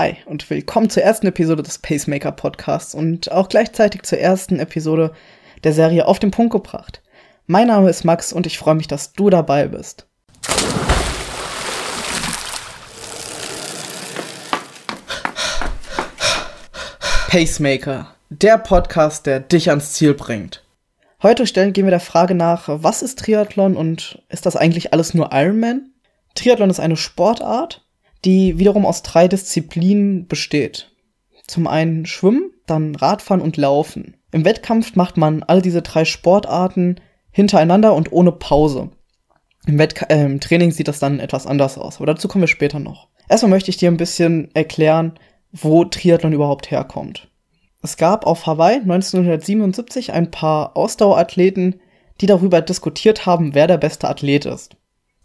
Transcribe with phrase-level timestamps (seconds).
[0.00, 5.12] Hi und willkommen zur ersten Episode des Pacemaker Podcasts und auch gleichzeitig zur ersten Episode
[5.64, 7.02] der Serie Auf den Punkt gebracht.
[7.48, 10.06] Mein Name ist Max und ich freue mich, dass du dabei bist.
[17.26, 20.62] Pacemaker, der Podcast, der dich ans Ziel bringt.
[21.24, 25.12] Heute stellen, gehen wir der Frage nach, was ist Triathlon und ist das eigentlich alles
[25.12, 25.90] nur Ironman?
[26.36, 27.84] Triathlon ist eine Sportart,
[28.24, 30.92] die wiederum aus drei Disziplinen besteht.
[31.46, 34.16] Zum einen Schwimmen, dann Radfahren und Laufen.
[34.32, 37.00] Im Wettkampf macht man all diese drei Sportarten
[37.30, 38.90] hintereinander und ohne Pause.
[39.66, 42.48] Im, Wett äh, Im Training sieht das dann etwas anders aus, aber dazu kommen wir
[42.48, 43.08] später noch.
[43.28, 45.18] Erstmal möchte ich dir ein bisschen erklären,
[45.52, 47.28] wo Triathlon überhaupt herkommt.
[47.82, 51.80] Es gab auf Hawaii 1977 ein paar Ausdauerathleten,
[52.20, 54.76] die darüber diskutiert haben, wer der beste Athlet ist.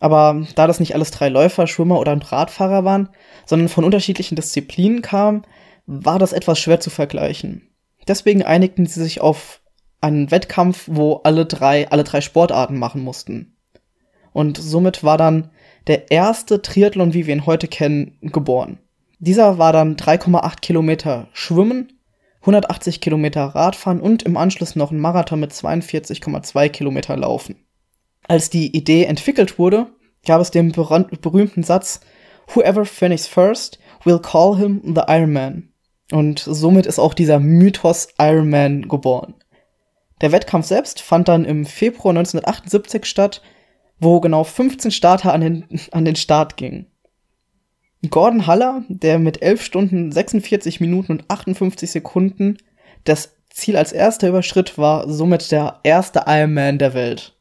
[0.03, 3.07] Aber da das nicht alles drei Läufer, Schwimmer oder Radfahrer waren,
[3.45, 5.43] sondern von unterschiedlichen Disziplinen kamen,
[5.85, 7.69] war das etwas schwer zu vergleichen.
[8.05, 9.61] Deswegen einigten sie sich auf
[10.01, 13.55] einen Wettkampf, wo alle drei, alle drei Sportarten machen mussten.
[14.33, 15.51] Und somit war dann
[15.87, 18.79] der erste Triathlon, wie wir ihn heute kennen, geboren.
[19.19, 21.93] Dieser war dann 3,8 Kilometer Schwimmen,
[22.41, 27.55] 180 Kilometer Radfahren und im Anschluss noch ein Marathon mit 42,2 Kilometer Laufen.
[28.27, 29.87] Als die Idee entwickelt wurde,
[30.25, 32.01] gab es den berühmten Satz,
[32.53, 35.69] Whoever finishes first, will call him the Iron Man.
[36.11, 39.35] Und somit ist auch dieser Mythos Iron Man geboren.
[40.21, 43.41] Der Wettkampf selbst fand dann im Februar 1978 statt,
[43.99, 46.87] wo genau 15 Starter an den, an den Start gingen.
[48.09, 52.57] Gordon Haller, der mit 11 Stunden 46 Minuten und 58 Sekunden
[53.05, 57.35] das Ziel als erster überschritt, war somit der erste Ironman der Welt.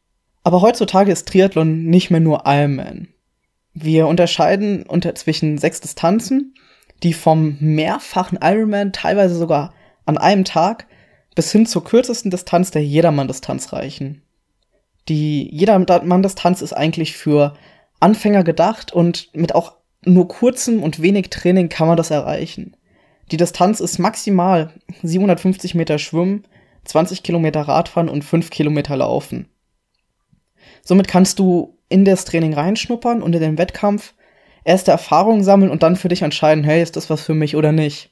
[0.45, 3.09] Aber heutzutage ist Triathlon nicht mehr nur Ironman.
[3.75, 6.55] Wir unterscheiden unter zwischen sechs Distanzen,
[7.03, 9.73] die vom mehrfachen Ironman teilweise sogar
[10.05, 10.87] an einem Tag
[11.35, 14.23] bis hin zur kürzesten Distanz der Jedermann-Distanz reichen.
[15.09, 17.55] Die Jedermann-Distanz ist eigentlich für
[18.01, 22.77] Anfänger gedacht und mit auch nur kurzem und wenig Training kann man das erreichen.
[23.31, 24.73] Die Distanz ist maximal
[25.03, 26.45] 750 Meter Schwimmen,
[26.85, 29.49] 20 Kilometer Radfahren und 5 Kilometer Laufen.
[30.85, 34.15] Somit kannst du in das Training reinschnuppern und in den Wettkampf
[34.65, 37.73] erste Erfahrungen sammeln und dann für dich entscheiden, hey, ist das was für mich oder
[37.73, 38.11] nicht.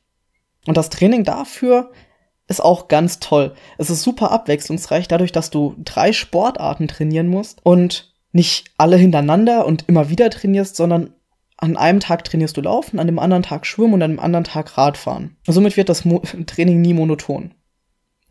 [0.67, 1.91] Und das Training dafür
[2.49, 3.55] ist auch ganz toll.
[3.79, 9.67] Es ist super abwechslungsreich, dadurch, dass du drei Sportarten trainieren musst und nicht alle hintereinander
[9.67, 11.15] und immer wieder trainierst, sondern
[11.57, 14.45] an einem Tag trainierst du Laufen, an dem anderen Tag Schwimmen und an dem anderen
[14.45, 15.37] Tag Radfahren.
[15.47, 17.55] somit wird das Mo Training nie monoton.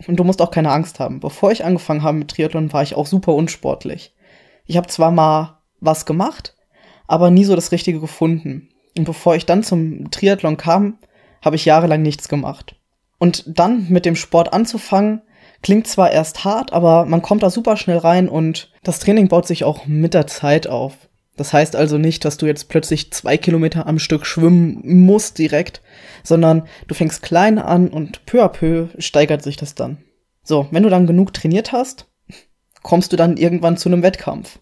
[0.08, 1.20] Und du musst auch keine Angst haben.
[1.20, 4.14] Bevor ich angefangen habe mit Triathlon, war ich auch super unsportlich.
[4.70, 6.56] Ich habe zwar mal was gemacht,
[7.08, 8.70] aber nie so das Richtige gefunden.
[8.96, 11.00] Und bevor ich dann zum Triathlon kam,
[11.44, 12.76] habe ich jahrelang nichts gemacht.
[13.18, 15.24] Und dann mit dem Sport anzufangen,
[15.64, 19.48] klingt zwar erst hart, aber man kommt da super schnell rein und das Training baut
[19.48, 21.10] sich auch mit der Zeit auf.
[21.36, 25.82] Das heißt also nicht, dass du jetzt plötzlich zwei Kilometer am Stück schwimmen musst direkt,
[26.24, 29.98] sondern du fängst klein an und peu à peu steigert sich das dann.
[30.44, 32.09] So, wenn du dann genug trainiert hast,
[32.84, 34.60] kommst du dann irgendwann zu einem Wettkampf.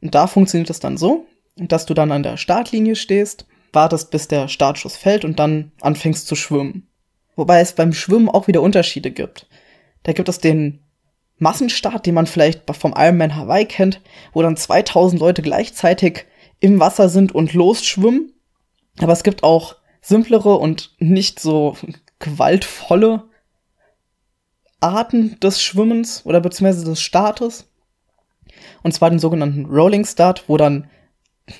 [0.00, 1.26] Und da funktioniert es dann so,
[1.56, 6.26] dass du dann an der Startlinie stehst, wartest, bis der Startschuss fällt und dann anfängst
[6.26, 6.88] zu schwimmen.
[7.34, 9.46] Wobei es beim Schwimmen auch wieder Unterschiede gibt.
[10.02, 10.80] Da gibt es den
[11.38, 14.00] Massenstart, den man vielleicht vom Ironman Hawaii kennt,
[14.32, 16.24] wo dann 2000 Leute gleichzeitig
[16.60, 18.32] im Wasser sind und losschwimmen.
[18.98, 21.76] Aber es gibt auch simplere und nicht so
[22.18, 23.24] gewaltvolle
[24.80, 27.70] Arten des Schwimmens oder beziehungsweise des Startes.
[28.82, 30.88] Und zwar den sogenannten Rolling Start, wo dann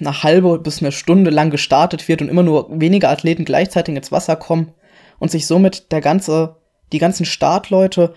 [0.01, 4.13] eine halbe bis eine Stunde lang gestartet wird und immer nur wenige Athleten gleichzeitig ins
[4.13, 4.73] Wasser kommen
[5.19, 6.57] und sich somit der ganze,
[6.93, 8.15] die ganzen Startleute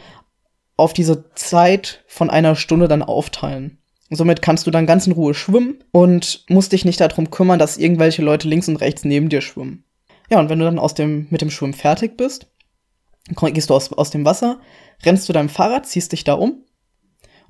[0.78, 3.78] auf diese Zeit von einer Stunde dann aufteilen.
[4.10, 7.78] Somit kannst du dann ganz in Ruhe schwimmen und musst dich nicht darum kümmern, dass
[7.78, 9.84] irgendwelche Leute links und rechts neben dir schwimmen.
[10.32, 12.48] Ja, und wenn du dann aus dem, mit dem Schwimmen fertig bist,
[13.36, 14.60] gehst du aus, aus dem Wasser,
[15.06, 16.64] rennst du deinem Fahrrad, ziehst dich da um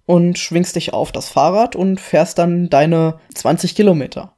[0.05, 4.35] und schwingst dich auf das Fahrrad und fährst dann deine 20 Kilometer.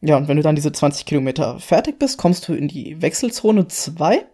[0.00, 3.68] Ja, und wenn du dann diese 20 Kilometer fertig bist, kommst du in die Wechselzone
[3.68, 4.26] 2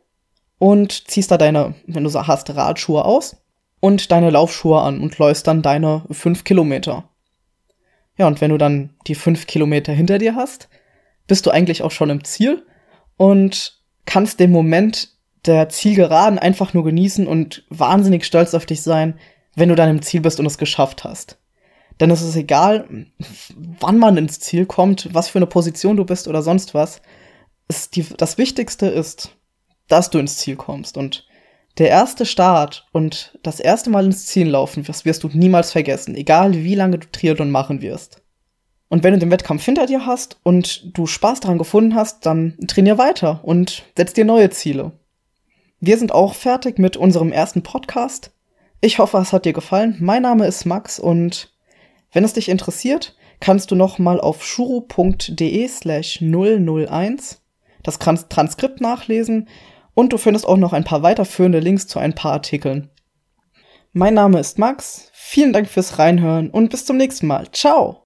[0.58, 3.37] und ziehst da deine, wenn du so hast, Radschuhe aus
[3.81, 7.11] und deine Laufschuhe an und läufst dann deine 5 Kilometer.
[8.17, 10.69] Ja, und wenn du dann die 5 Kilometer hinter dir hast,
[11.26, 12.64] bist du eigentlich auch schon im Ziel
[13.17, 15.16] und kannst den Moment
[15.46, 19.19] der Zielgeraden einfach nur genießen und wahnsinnig stolz auf dich sein,
[19.54, 21.38] wenn du dann im Ziel bist und es geschafft hast.
[22.00, 22.87] Denn es ist egal,
[23.81, 27.00] wann man ins Ziel kommt, was für eine Position du bist oder sonst was.
[27.94, 29.37] die, das Wichtigste ist,
[29.88, 30.96] dass du ins Ziel kommst.
[30.98, 31.26] Und
[31.78, 36.14] der erste Start und das erste Mal ins Ziel laufen, das wirst du niemals vergessen,
[36.14, 38.22] egal wie lange du Triathlon machen wirst.
[38.88, 42.56] Und wenn du den Wettkampf hinter dir hast und du Spaß daran gefunden hast, dann
[42.69, 44.93] trainier weiter und setz dir neue Ziele.
[45.81, 48.32] Wir sind auch fertig mit unserem ersten Podcast.
[48.81, 49.96] Ich hoffe, es hat dir gefallen.
[50.00, 51.52] Mein Name ist Max und
[52.12, 57.43] wenn es dich interessiert, kannst du noch mal auf shuru.de slash 001
[57.82, 59.49] das Transkript nachlesen
[59.94, 62.90] und du findest auch noch ein paar weiterführende Links zu ein paar Artikeln.
[63.93, 67.50] Mein Name ist Max, vielen Dank fürs Reinhören und bis zum nächsten Mal.
[67.52, 68.06] Ciao!